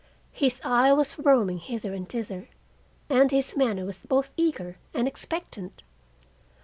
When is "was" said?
0.93-1.19, 3.85-4.01